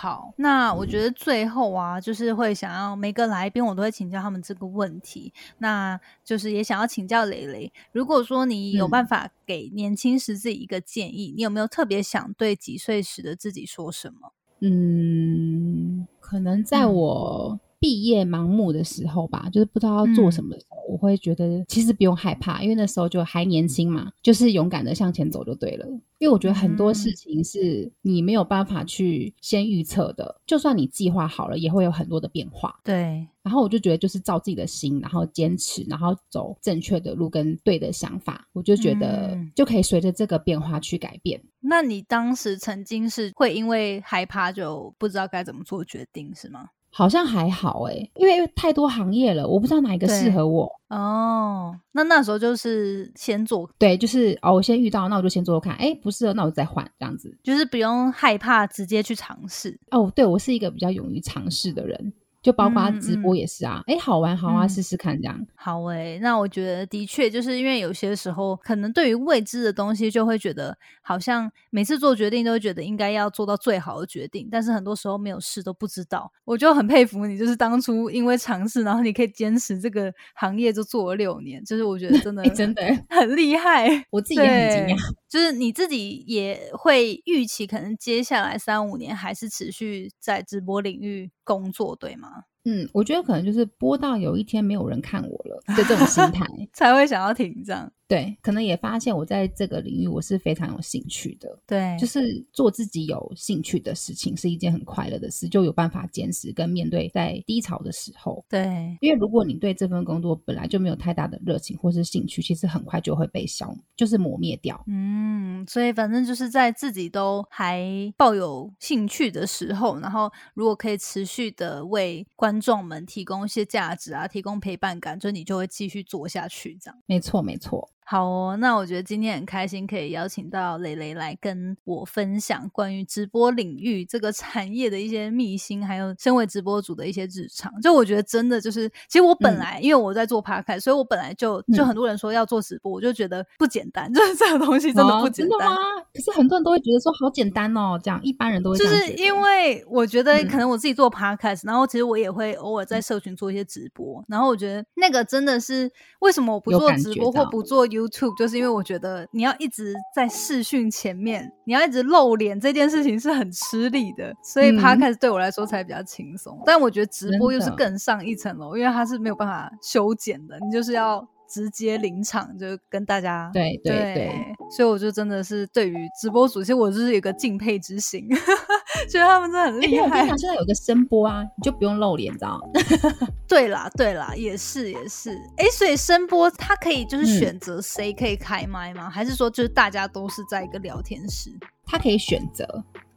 [0.00, 8.90] 好，那我觉得最后啊，就是会想要每个来宾我都会请教他们这个问题，那就是也想要请教蕾蕾，如果说你有嗯。
[8.90, 14.32] 办法给年轻时自己一个建议，你有没有特别想对几岁时的自己说什么？
[14.60, 16.94] 嗯，可能在嗯。
[16.94, 25.86] 我毕业盲目的时候吧，就是不知道要做什么的时候，我会觉得其实不用害怕，因为那时候就还年轻嘛，就是勇敢的向前走就对了。
[26.18, 32.78] 因为我觉得很多事嗯情是你没有办法去先预测的，就算你计划好了，也会有很多的变化。
[32.84, 41.42] 对，然后我就觉得就是照自己的心，然后坚持，然后走正确的路跟对的想法，我就觉得嗯就可以随着这个变化去改变。
[41.60, 46.68] 那你当时曾经是会因为害怕就不知道该怎么做决定是吗？
[46.92, 50.70] 好像还好诶、因为太多行业了，我不知道哪一个适合我。
[50.88, 57.38] 哦，那那时候就是先做，对，就是哦，我先遇到，那我就先做做看，哎，不适合，那我再换这样子。
[57.44, 59.78] 就是不用害怕，直接去尝试。
[59.92, 62.12] 哦，对我是一个比较勇于尝试的人，
[62.42, 65.46] 就包括嗯直播也是啊，哎、好玩好啊，嗯试试看这样。
[65.54, 76.32] 好诶、那我觉得的确就是因为有些时候可能对于未知的东西，就会觉得好像每次做决定都会觉得应该要做到最好的决定，但是很多时候没有试都不知道。
[76.44, 83.88] 我就很佩服你，就是当初因为尝试，然后你可以坚持这个行业就做了六年，就是我觉得真的 哎，真的，很厉害。
[84.10, 85.00] 我自己也很惊讶。
[85.28, 92.28] 就是你自己也会预期，可能接下来三五年还是持续在直播领域工作，对吗？
[92.64, 96.46] 嗯，我觉得可能就是播到有一天没有人看我了的这种心态。
[96.74, 97.90] 才会想要停这样。
[98.10, 108.44] 对，可能也发现我在这个领域我是非常有兴趣的，对，就是做自己有兴趣的事情是一件很快乐的事，就有办法坚持跟面对在低潮的时候。
[108.48, 108.64] 对，
[109.00, 114.82] 因为如果你对这份工作本来就没有太大的热情或是兴趣，其实很快就会被消，就是磨灭掉。
[114.88, 117.86] 嗯，所以反正就是在自己都还
[118.16, 126.98] 抱有兴趣的时候，然后如果可以持续的为观众们提供一些价值啊，提供陪伴感，就你就会继续做下去，这样。
[127.06, 127.88] 没错，没错。
[128.10, 137.72] 好哦，那我觉得今天很开心可以邀请到蕾蕾来跟我分享关于直播领域这个产业的一些秘辛，还有身为直播主的一些日常。
[137.80, 145.56] 就我觉得真的就是，其实我本嗯来、因为我在做 podcast，所以我本来就就嗯很多人说要做直播，我就觉得不简单， 就是这个东西真的哦不简单。
[145.60, 145.76] 真的吗？
[146.12, 155.88] 可是很多人都会觉得说好简单哦，这样一般人都会就是因为我觉得嗯可能我自己做 podcast，、然后其实我也会偶尔在社群做一些直播，然后我觉得那个真的是
[156.18, 166.60] 为什么我不做直播或不做 YouTube，就是因为我觉得你要一直在视讯前面，你要一直露脸这件事情是很吃力的，所以嗯 podcast 对我来说才比较轻松。
[166.64, 171.26] 但我觉得直播又是更上一层楼，因为它是没有办法修剪的，你就是要。
[171.50, 174.32] 直接临场就跟大家对对对
[174.76, 178.28] 所以我就真的是对于直播主，其实我就是有一个敬佩之心，
[179.10, 180.38] 觉得他们真的很厉害因为我跟你讲，。
[180.38, 183.28] 现在有个声波啊，你就不用露脸，你知道吗？
[183.48, 185.30] 对啦，对啦，也是也是。
[185.56, 189.10] 哎，所以声波它可以就是嗯选择谁可以开麦吗？
[189.10, 191.50] 还是说就是大家都是在一个聊天室？
[191.84, 192.64] 他可以选择，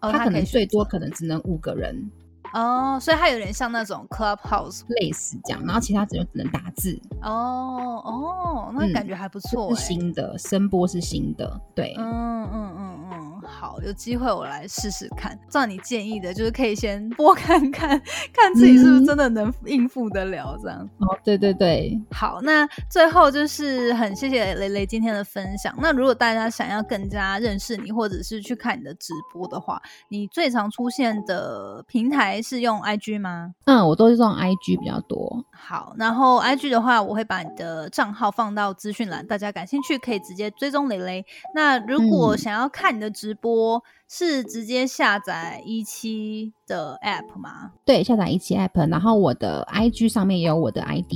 [0.02, 2.12] 哦，他可能最多可能只能五个人，
[2.54, 7.00] 哦，所以它有点像那种 Clubhouse 类似这样，然后其他只能只能打字。
[7.22, 15.38] 哦哦，那嗯感觉还不错新的声波是新的，对，嗯嗯嗯嗯，好，有机会我来试试看。
[15.50, 17.90] 照你建议的，就是可以先播看看，
[18.34, 20.80] 看自己是不是真的能应付得了这样。
[21.00, 25.74] 哦，对对对，好，那最后就是很谢谢雷雷今天的分享。
[25.80, 33.54] 那如果大家想要更加认识你，或者是去看你的直播的话，你最常出现的平台是用 IG 吗？
[33.66, 35.44] 嗯，我都是用 IG 比较多。
[35.66, 41.26] 好，然后 IG 的话，我会把你的账号放到资讯栏，大家感兴趣可以直接追踪蕾蕾。
[41.56, 47.72] 那如果想要看你的直播，是直接下载一期的 App 吗？
[47.86, 51.14] 对，下载一期 App，然后我的 IG 上面也有我的 ID。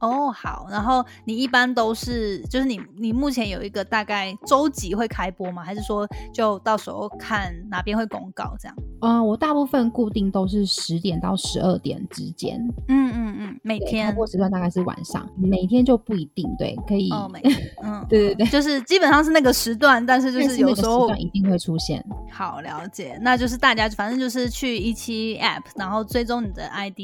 [0.00, 5.64] 哦，好，然后你一般都是，就是你你目前有一个大概周几会开播吗？
[5.64, 8.76] 还是说就到时候看哪边会公告这样？
[9.00, 12.60] 嗯，我大部分固定都是十点到十二点之间。
[12.86, 16.46] 嗯嗯嗯，每天开播时段大概是晚上，每天就不一定。
[16.58, 17.10] 对，可以。
[17.10, 17.40] 哦，每
[17.82, 22.04] 嗯，对对对，就是基本上是那个时段，但是就是有时候一定会出现。
[22.30, 26.98] 好了解，那就是大家反正就是去一期 App，然后追踪你的 ID，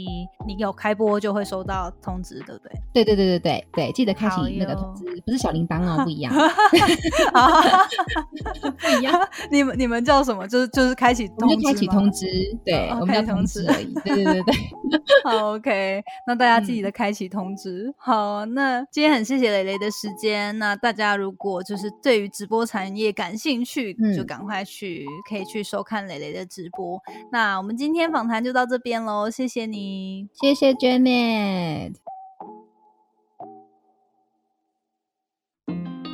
[0.46, 2.72] 你有开播就会收到通知，对不对？
[2.92, 6.32] 对对对对对对，记得开启那个通知，不是小铃铛哦，不一样，
[8.78, 9.28] 不一样。
[9.50, 10.46] 你们你们叫什么？
[10.48, 12.26] 就是就是开启，我们就开启通知，
[12.64, 13.92] 对，我们叫通知而已。
[14.04, 14.54] 对对对对，
[15.24, 17.92] 好 OK，那大家记得开启通知。
[17.96, 20.58] 好，那今天很谢谢蕾蕾的时间。
[20.58, 25.06] 那大家如果就是对于直播产业感兴趣，就赶快去。
[25.28, 27.00] 可以去收看蕾蕾的直播。
[27.30, 31.94] 那我们今天访谈就到这边喽，谢谢你，谢谢 Janet，